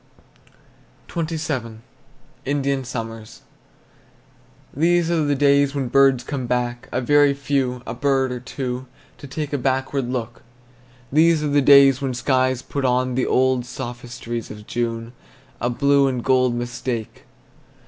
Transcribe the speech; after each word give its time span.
XXVII. 1.15 1.77
INDIAN 2.43 2.83
SUMMER. 2.85 3.23
These 4.75 5.11
are 5.11 5.23
the 5.25 5.35
days 5.35 5.75
when 5.75 5.89
birds 5.89 6.23
come 6.23 6.47
back, 6.47 6.89
A 6.91 6.99
very 7.01 7.35
few, 7.35 7.83
a 7.85 7.93
bird 7.93 8.31
or 8.31 8.39
two, 8.39 8.87
To 9.19 9.27
take 9.27 9.53
a 9.53 9.59
backward 9.59 10.09
look. 10.09 10.41
These 11.11 11.43
are 11.43 11.49
the 11.49 11.61
days 11.61 12.01
when 12.01 12.15
skies 12.15 12.63
put 12.63 12.83
on 12.83 13.13
The 13.13 13.27
old, 13.27 13.57
old 13.59 13.65
sophistries 13.67 14.49
of 14.49 14.65
June, 14.65 15.13
A 15.59 15.69
blue 15.69 16.07
and 16.07 16.23
gold 16.23 16.55
mistake. 16.55 17.25